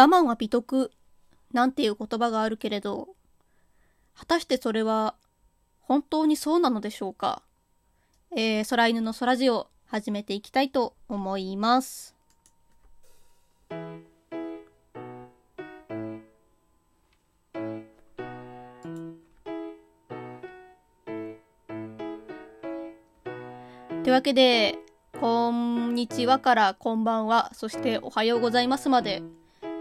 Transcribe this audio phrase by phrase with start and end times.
[0.00, 0.92] 我慢は美徳
[1.52, 3.08] なんていう言葉があるけれど、
[4.16, 5.16] 果たしてそれは
[5.80, 7.42] 本当にそうなのでしょうか？
[8.30, 12.14] えー、空犬の空ジオ始めていきたいと思います。
[24.04, 24.78] というわけで、
[25.20, 29.24] こんにちはからこんばんは、そしておはようございますまで、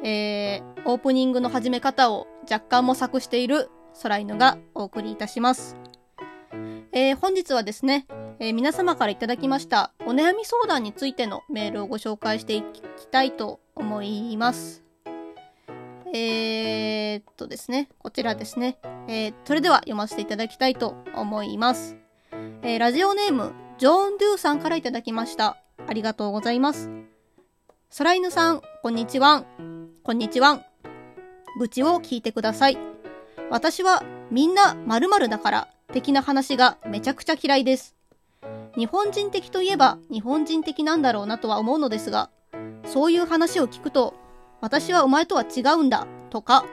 [0.04, 3.70] えー、オープニングの始め方を若干模索している
[4.02, 5.76] 空犬がお送りいたします。
[6.92, 8.08] えー、本日はですね、
[8.40, 14.84] えー、皆様からいただきましたお悩み相談についてのメールをご紹介していきたいと思います。
[16.14, 18.80] えー、っとですね、こちらですね。
[19.08, 21.98] えー、それでは読ませていただきたいと思います。
[22.62, 25.58] えー、ラジオネーム、ジョーン・ドゥさんからいただきました。
[25.86, 26.90] ありがとうございます。
[27.96, 29.46] 空犬さん、こんにちは。
[30.08, 30.62] こんにちは。
[31.60, 32.78] 愚痴を聞いてください。
[33.50, 37.94] 私はみんな〇〇だから的な話がめちゃくちゃ嫌いです。
[38.78, 42.30] 日本人的といえば日本人的なんだろうなとは思うのですが、
[42.86, 44.14] そういう話を聞くと、
[44.62, 46.64] 私はお前とは違うんだとか、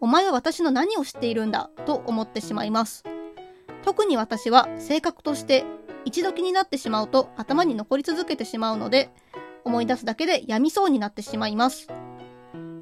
[0.00, 3.02] お前は私の何を知っているんだと思ってしまいます。
[3.82, 5.64] 特に私は性格として
[6.04, 9.10] 一度気になってしまうと頭に残り続けてしまうので、
[9.64, 11.88] 思い出すだけで病みそうになってしまいます。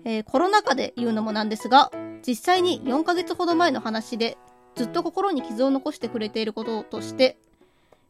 [0.05, 1.91] えー、コロナ禍で言うのもなんですが、
[2.27, 4.37] 実際に4ヶ月ほど前の話で、
[4.75, 7.37] ずっと心に傷を残してくれていることとして、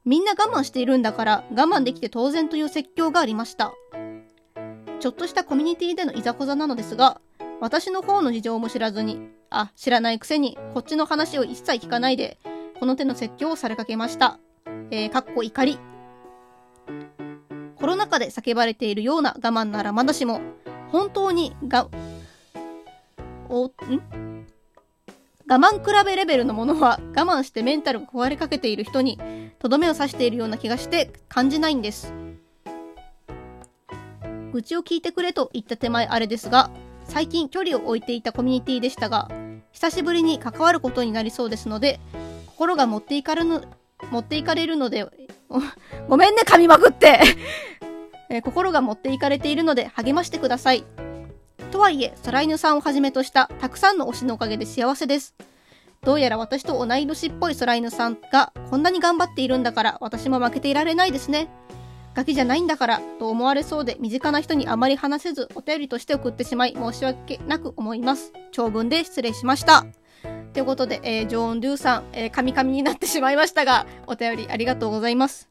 [0.04, 3.72] みんな我慢しているんだから我慢できて当然という説教がありました。
[5.00, 7.20] ちょっとしたコミュニティでのいざこざなのですが、
[7.60, 12.38] 私の方の事情も知らずに、あ、知らないくせに、こっちの話を一切聞かないで、
[12.78, 14.38] この手の説教をされかけました。
[14.90, 15.78] えー、かっこ怒り。
[17.76, 20.40] コロナ禍で叫ばれているような我慢ならまだしも、
[20.90, 21.88] 本当にが、
[23.48, 23.70] お、ん？
[25.50, 29.18] 我慢比べレベルのものは我慢してメンタルが壊れかけている人に
[29.58, 32.12] とどめを刺しているような気がして感じないんです。
[34.52, 36.70] 愚痴を聞いてくれと言った手前あれですが、
[37.04, 39.30] 最近距離を置いていたコミュニティでしたが、
[39.72, 41.98] 久しぶりに関わることになりそうですので、
[42.46, 43.62] 心が持っていかれる、
[44.10, 45.06] 持っていかれるので、
[46.08, 47.20] ごめんね、噛みまくって
[48.30, 50.84] えー、心が持っていかれているので励ましてください。
[51.70, 55.34] とはいえ、空犬さんをはじめとしたたくさんの推しのおかげで幸せです。
[56.02, 61.48] どうやら私と同い年っぽい空犬さんがこんなに頑張っているんだから私も負けていられないですね。
[62.14, 68.32] ガキじゃないんだからと思われそうで身近な人にあまり話せずお便りとして送ってしまい申し訳なく思います。
[68.50, 69.86] 長文で失礼しました。
[70.52, 75.48] ということで、えー、ジョーン・ドゥさん、えー、カミカミになってしまいましたが、お便りありがとうございます。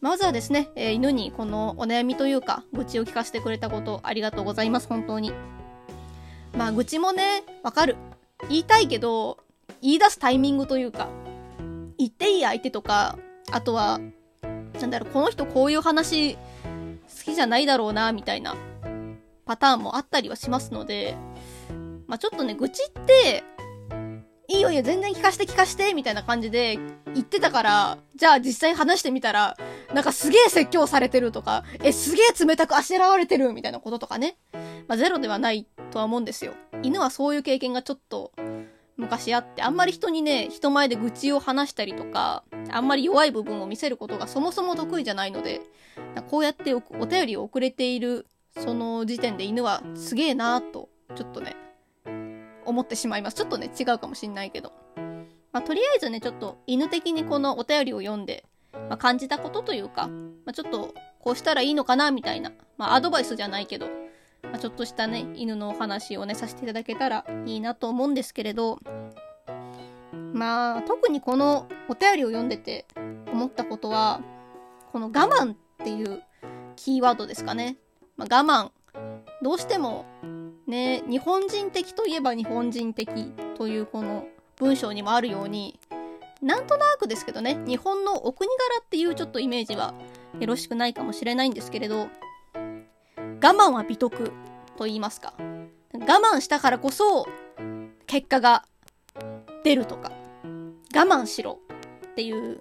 [0.00, 5.32] まずはですね、えー、犬にこのお悩みというか、愚痴を聞かせてくれたことありがとうございます、本当に。
[6.56, 7.96] まあ、愚痴もね、わかる。
[8.48, 9.38] 言いたいけど、
[9.80, 11.08] 言い出すタイミングというか、
[11.98, 13.18] 言っていい相手とか、
[13.50, 14.00] あとは、
[14.80, 16.40] なんだろう、この人こういう話好
[17.24, 18.54] きじゃないだろうな、みたいな
[19.46, 21.16] パターンもあったりはしますので、
[22.06, 23.44] まあちょっとね、愚痴って、
[24.48, 26.78] いいよいいよ、全然聞かして聞かして、みたいな感じで
[27.14, 29.56] 言ってたから、じゃあ実際話してみたら、
[29.92, 34.36] なんかすげえ説教されてるとか、え、すげえ冷たくあしらわれてるみたいなこととかね。
[34.86, 36.54] まあゼロではないとは思うんですよ。
[36.82, 38.32] 犬はそういう経験がちょっと
[38.96, 45.60] 昔あって、あんまり人にね、人前で愚痴を話したりとか、あんまり弱い部分を見せることがそもそも得意じゃないので、
[46.30, 48.26] こうやってお便りを送れている、
[48.58, 51.56] その時点で犬はすげえなーと、ちょっとね、
[52.66, 53.36] 思ってしまいます。
[53.36, 54.72] ちょっとね、違うかもしんないけど。
[55.52, 63.86] まあ、とりあえずね、ちょっと犬的にこのお便りを読んで、まあ、感じたことというか、まあ、ちょっとこうしたらいいのかなみたいな、まあ、アドバイスじゃないけど、
[64.42, 68.78] まあ、ちょっとしたね、犬のお話をね、させていただけたらいいなと思うんですけれど、
[70.32, 72.86] まあ、特にこのお便りを読んでて
[73.32, 74.20] 思ったことは、
[74.92, 76.22] この我慢っていう
[76.76, 77.78] キーワードですかね。
[78.16, 78.70] まあ、我慢。
[79.42, 80.04] どうしても
[80.66, 84.26] ね、日本人的といえば日本人的というこの
[84.56, 85.78] 文章にもあるように、
[86.42, 89.94] なんとなくですけどね、日本のお国柄っていうちょっとイメージは
[90.40, 92.08] よろしくないかもしれないんですけれど、
[92.54, 94.32] 我慢は美徳
[94.76, 95.34] と言いますか。
[95.92, 97.26] 我慢したからこそ、
[98.06, 98.64] 結果が
[99.62, 100.10] 出るとか、
[100.94, 101.60] 我慢しろ
[102.06, 102.58] っていう、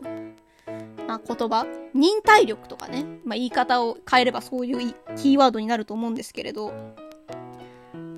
[1.08, 6.74] まあ、言葉、忍耐力とかね、まあ、言い方を変えればそういうキーワードになると思うんですけれど、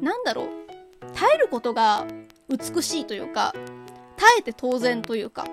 [0.01, 0.47] なんだろう、
[1.13, 2.05] 耐えることが
[2.49, 3.53] 美しいというか、
[4.15, 5.45] 耐えて当然というか、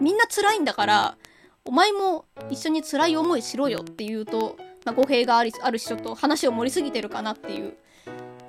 [0.00, 1.16] みんな辛いんだから、
[1.64, 7.76] お前も一緒に辛い思いしろよって言うと、まあ、語弊がありあるし、ちょっと話を盛りすぎてるかなっていう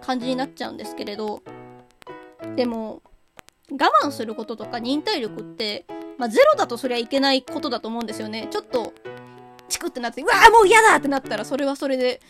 [0.02, 1.42] 感じになっちゃうんですけれど、
[2.56, 3.02] でも、
[3.72, 5.86] 我慢することとか忍耐力って、
[6.18, 8.48] まあ、ゼロだとそりゃいけないことだと思うんですよね。
[8.52, 8.94] ちょっと、
[9.68, 12.22] チクってなって、うわーもう嫌だってなったら、それはそれで、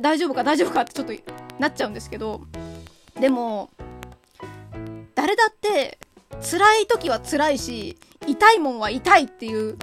[0.00, 1.12] 大丈夫か大丈夫かってちょっと
[1.58, 2.40] なっちゃうんですけど、
[3.20, 3.70] でも、
[5.14, 5.98] 誰だって、
[6.42, 7.96] 辛い時は辛いし、
[8.26, 9.76] 痛いもんは痛いっていう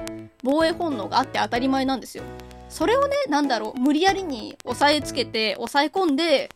[0.44, 2.24] 防衛本能があって当たり前なんですよ。
[2.70, 6.50] それをね、なんだろう、無理やりに押さえつけて、抑え込んで、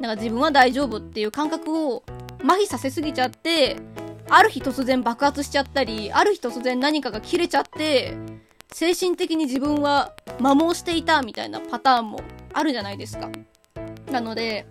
[0.00, 2.02] なんか自分は大丈夫っていう感覚を
[2.44, 3.76] 麻痺させすぎちゃって、
[4.28, 8.16] ある日突然爆発しちゃったり、ある日突然何かが切れちゃって、
[8.72, 12.20] 精神的に自分は摩耗していたみたいなパターンも
[12.52, 13.30] あるじゃないですか。
[14.10, 14.66] なので、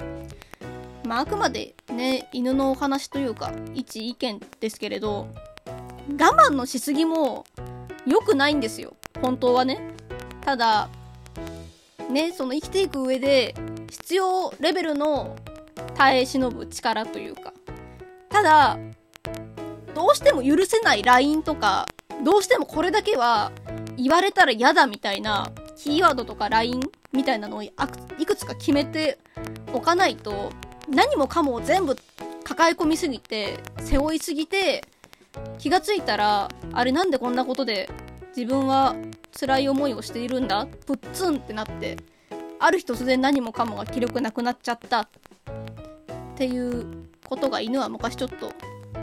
[1.06, 5.28] まあ、あくまでね、犬のお話というか、一意見ですけれど、
[6.10, 7.46] 我慢のしすぎも
[8.06, 8.96] 良くないんですよ。
[9.22, 9.80] 本当はね。
[10.42, 10.90] ただ、
[12.10, 13.56] ね、その生きていく上で
[13.90, 15.36] 必要レベルの
[15.96, 17.54] 耐え忍ぶ力というか。
[18.30, 18.78] ただ、
[19.94, 21.88] どうしても許せないラインとか、
[22.24, 23.52] どうしてもこれだけは
[23.98, 26.82] 言われたら嫌だみたいなキーワードとかライン
[27.16, 27.72] みたいなのをい
[28.26, 29.18] くつか決めて
[29.74, 30.52] おかないと、
[30.88, 31.96] 何もかも全部
[32.44, 34.84] 抱え込みすぎて、背負いすぎて、
[35.58, 37.90] 気がついたら、あれなんでこんなことで
[38.36, 38.96] 自分は
[39.38, 41.98] 辛い思いをしているんだプッツンってなって、
[42.60, 45.08] ある日突然何もかもが気力なくなっちゃったっ
[46.36, 48.52] ていうことが犬は昔ちょっと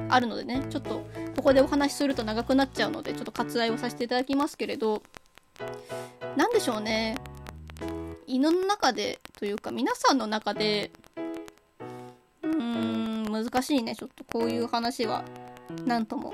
[0.09, 1.07] あるのでね、ちょっと
[1.37, 5.03] ここでお話しすると長くなっちゃうので、ちょっと割愛をさせていただきますけれど、
[6.37, 7.17] なんでしょうね。
[8.27, 10.91] 犬の中で、というか皆さんの中で、
[12.43, 13.95] うーん、難しいね。
[13.97, 15.25] ちょっとこういう話は、
[15.85, 16.33] なんとも、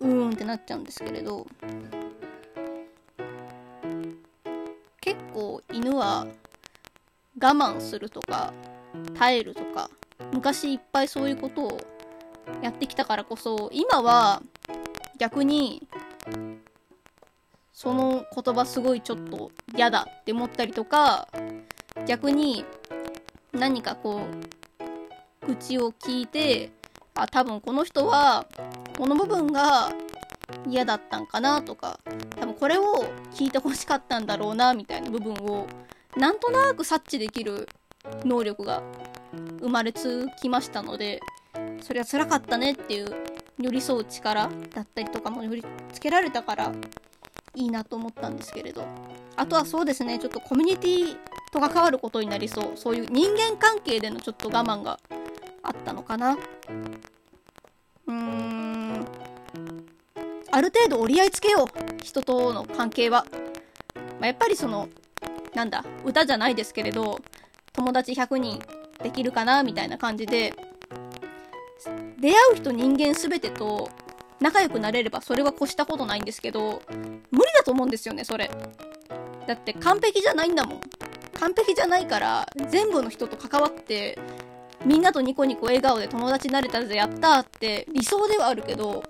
[0.00, 1.46] うーんってなっちゃうんですけれど、
[5.00, 6.26] 結構犬は
[7.40, 8.52] 我慢するとか、
[9.14, 9.90] 耐えるとか、
[10.32, 11.80] 昔いっぱいそういうことを
[12.62, 14.42] やってきたからこそ、今は
[15.18, 15.86] 逆に、
[17.80, 21.28] その言葉すごいちょっと嫌だって思ったりとか、
[22.06, 22.66] 逆に
[23.52, 24.20] 何かこ
[25.44, 26.72] う、愚痴を聞いて、
[27.14, 28.46] あ、多分この人は、
[28.98, 29.94] この部分が
[30.68, 31.98] 嫌だったんかなとか、
[32.38, 35.66] 多分これを聞いて欲しかったんだろうな、みたいな部分を、
[36.18, 37.66] なんとなく察知できる
[38.26, 38.82] 能力が
[39.58, 41.22] 生まれつきましたので、
[41.80, 43.06] それは辛かったねっていう
[43.58, 46.72] 寄り添う力だったりとかも寄りつけられたから
[47.54, 48.84] いいなと思ったんですけれど。
[49.36, 51.16] あとはそうですね、ちょっとコミュニティ
[51.52, 52.76] と関わることになりそう。
[52.76, 54.98] そういう人間関係でのちょっと我慢が
[55.62, 56.36] あったのかな。
[58.06, 59.06] うーん。
[60.52, 62.04] ある程度折り合いつけよう。
[62.04, 63.24] 人との関係は。
[64.20, 64.88] まあ、やっぱりその、
[65.54, 67.18] なんだ、歌じゃないですけれど、
[67.72, 68.60] 友達100人
[69.02, 70.52] できるかなみたいな感じで、
[72.18, 73.88] 出会う人人間全てと
[74.40, 76.82] 仲良くなれればそれは越したことないんですけど、
[77.30, 78.50] 無理だと思うんですよね、それ。
[79.46, 80.80] だって完璧じゃないんだもん。
[81.38, 84.18] 完璧じゃないから、全部の人と関わって、
[84.84, 89.02] みんなとニコニコ笑顔で友達になれたぜ、やったーって理想ではあるけど、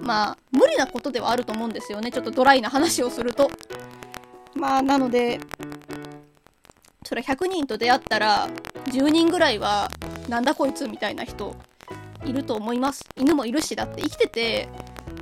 [0.00, 2.12] まあ、無理なことではあると思うんですよね。
[2.12, 3.50] ちょっとドライな話をすると。
[4.54, 5.40] まあ、なので、
[7.04, 8.48] それ100人と出会ったら、
[8.86, 9.88] 10人ぐらいは、
[10.28, 11.54] なんだこいつみたいな人、
[12.26, 13.04] いると思います。
[13.16, 14.68] 犬もいるし、だって生きてて、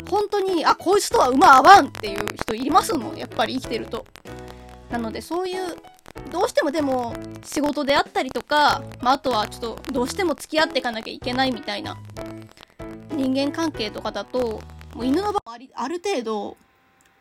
[0.09, 4.07] 本当に、あ、こいつとは馬合わんっていう人いますもん、やっぱり生きてると。
[4.91, 5.77] なので、そういう、
[6.31, 11.97] どうしてもでも、仕事であったりとか、まあ、あとはちょっと、どうしても付き合っていかなきゃいけないみたいな、
[13.13, 14.61] 人間関係とかだと、
[14.95, 16.57] もう犬の場合ある程度、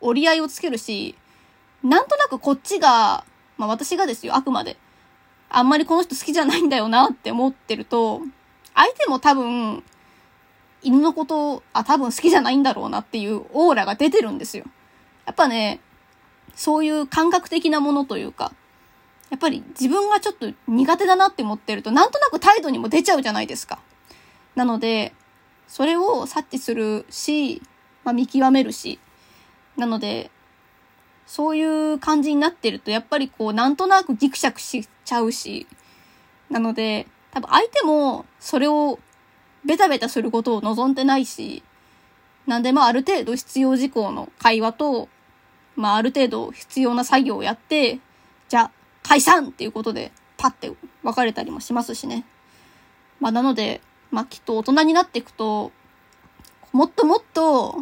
[0.00, 1.16] 折り合いをつけるし、
[1.82, 3.24] なんとなくこっちが、
[3.56, 4.76] まあ私がですよ、あくまで。
[5.48, 8.22] あんまりこの人好きじゃないんだよなって思ってると、
[8.74, 9.82] 相手も多分、
[10.82, 14.64] 犬のことあ、多分好きじゃないんだろうなっていうオーラが出てるんですよ。
[15.26, 15.80] やっぱね、
[16.54, 18.52] そういう感覚的なものというか、
[19.30, 23.78] やっぱり自分がちょっと苦手だなって思ってると、なんとなく態度にも出ちゃうじゃないですか。
[24.54, 25.14] なので、
[25.66, 27.62] それを察知するし、
[28.04, 29.00] まあ、見極めるし、
[29.76, 30.30] なので、
[31.26, 35.66] そういう感じになってると、やっぱりこう、なんとなくギクシャクしちゃうし、
[36.50, 38.98] なので、多分相手もそれを
[39.64, 41.62] ベタベタすることを望んでないし、
[42.46, 45.08] なんでまあある程度必要事項の会話と、
[45.74, 47.98] まあある程度必要な作業をやって、
[48.48, 48.70] じゃあ
[49.02, 50.72] 解散っていうことでパッて
[51.02, 52.24] 別れたりもしますしね。
[53.18, 53.80] まあなので、
[54.12, 55.72] まあきっと大人になっていくと、
[56.72, 57.76] もっともっと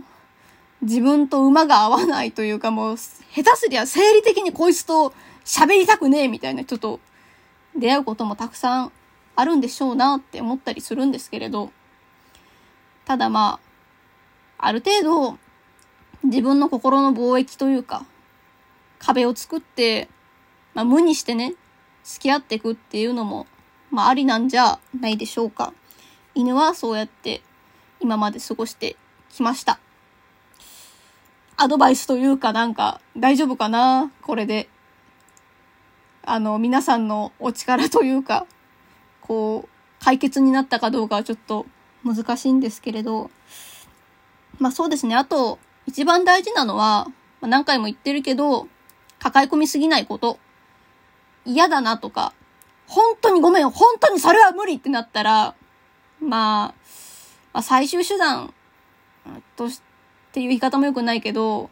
[0.80, 5.12] 自分と馬が合わないというかもう、下手すりゃ生理的にこいつと
[5.44, 7.00] 喋りたくねえみたいな人と
[7.76, 8.92] 出会うこともたくさん
[9.34, 11.72] あるんでしょうなって思ったりするんですけれど、
[13.04, 13.60] ただま
[14.58, 15.38] あ、ある程度、
[16.24, 18.06] 自分の心の貿易というか、
[18.98, 20.08] 壁を作って、
[20.74, 21.54] まあ無にしてね、
[22.04, 23.46] 付き合っていくっていうのも、
[23.90, 25.72] まあありなんじゃないでしょうか。
[26.34, 27.42] 犬はそうやって
[28.00, 28.96] 今まで過ごして
[29.30, 29.80] きました。
[31.56, 34.68] アドバイスというかなんか大丈夫かなこれで。
[36.24, 38.46] あの、皆さんのお力というか、
[39.26, 41.66] こう、解決になったかどうかはちょっと
[42.04, 43.30] 難しいんですけれど、
[44.58, 45.14] まあそうですね。
[45.14, 47.06] あと、一番大事なのは、
[47.40, 48.68] まあ、何回も言ってるけど、
[49.18, 50.38] 抱え込みすぎないこと。
[51.44, 52.32] 嫌だなとか、
[52.86, 55.54] 本当にごめん、本当にそれは無理ってなったら、
[56.20, 56.74] まあ、
[57.52, 58.52] まあ、最終手段
[59.56, 59.82] とし
[60.32, 61.70] ていう言い方も良くないけど、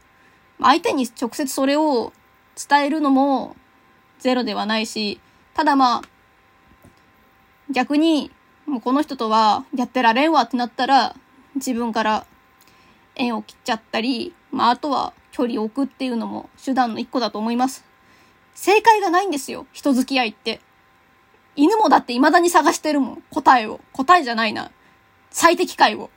[0.61, 2.13] 相手に直接それを
[2.69, 3.57] 伝えるのも
[4.19, 5.21] ゼロではないし、
[5.55, 6.03] ただまあ、
[7.71, 8.31] 逆に、
[8.67, 11.15] もうこの人とはやってられんわってなったら、
[11.55, 12.27] 自分から
[13.17, 17.85] 縁を切っちゃったり、まああとは距離を置くっていうのも手段の一個だと思います。
[18.55, 20.61] 正解がないんですよ、人付き合いって。
[21.57, 23.81] 犬もだって未だに探してるもん、答えを。
[23.93, 24.71] 答えじゃないな。
[25.31, 26.11] 最適解を。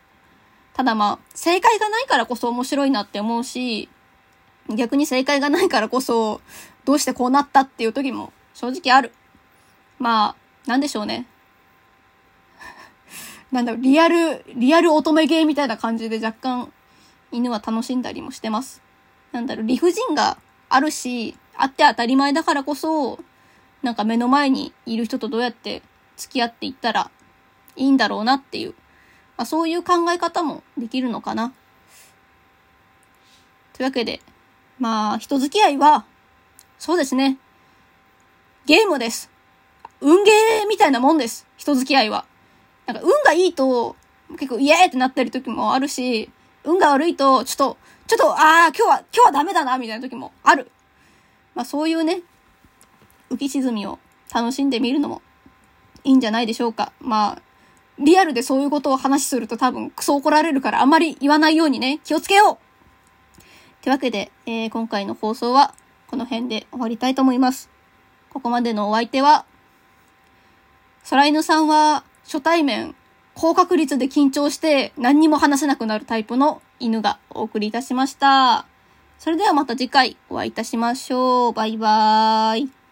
[0.73, 3.89] ただまあ、正解がないからこそ面白いなって思うし、
[4.69, 6.41] 逆に正解がないからこそ、
[6.85, 9.13] どうしてこうなったっていう時も正直ある。
[9.99, 11.27] まあ、なんでしょうね。
[13.53, 16.73] なんだろう、リアル、リアル乙女ゲーみたいな感じで若干
[17.31, 18.81] 犬は楽しんだりもしてます。
[19.31, 23.19] なんだろう、理不尽があるし、あって当たり前だからこそ、
[23.83, 25.83] なんか目の前にいる人とどうやって
[26.17, 27.11] 付き合っていったら
[27.75, 28.71] いいんだろうなっていう、
[29.37, 31.53] まあ、そういう考え方もできるのかな。
[33.73, 34.19] というわけで、
[34.79, 36.05] まあ、人付き合いは、
[36.79, 37.37] そうですね。
[38.65, 39.29] ゲームです。
[40.01, 41.45] 運ゲーみたいなもんです。
[41.55, 42.25] 人付き合いは。
[42.85, 43.95] なんか運がいいと、
[44.37, 46.29] 結構イエーってなったり時もあるし、
[46.63, 50.71] 運が悪いと、ちょっと、ちょっと、ああ、今日は、今日はダメだな、みたいな時もある。
[51.55, 52.21] まあそういうね、
[53.29, 53.99] 浮き沈みを
[54.33, 55.21] 楽しんでみるのも
[56.03, 56.91] いいんじゃないでしょうか。
[56.99, 57.41] まあ、
[57.99, 63.45] リアルでそういうことを話しすると多分クソ怒られるからあんまり言わないようにね、気をつけようっ
[63.81, 65.75] てわけで、えー、今回の放送は
[66.07, 67.69] この辺で終わりたいと思います。
[68.31, 69.45] ここまでのお相手は、
[71.09, 72.95] 空犬さんは初対面、
[73.35, 78.65] 高確率で緊張して何にも話せなくなるタイプの犬がお送りいたしました。
[79.19, 81.53] それではまた次回お会いいたしましょう。
[81.53, 82.82] バイバーイ。